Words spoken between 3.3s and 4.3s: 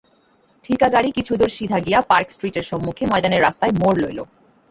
রাস্তায় মোড় লইল।